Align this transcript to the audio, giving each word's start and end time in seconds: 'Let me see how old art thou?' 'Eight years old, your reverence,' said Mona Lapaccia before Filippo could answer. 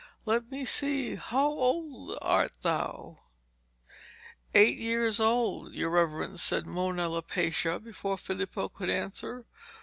'Let 0.25 0.49
me 0.49 0.65
see 0.65 1.13
how 1.13 1.45
old 1.47 2.17
art 2.23 2.53
thou?' 2.63 3.19
'Eight 4.55 4.79
years 4.79 5.19
old, 5.19 5.75
your 5.75 5.91
reverence,' 5.91 6.41
said 6.41 6.65
Mona 6.65 7.07
Lapaccia 7.07 7.77
before 7.79 8.17
Filippo 8.17 8.67
could 8.67 8.89
answer. 8.89 9.45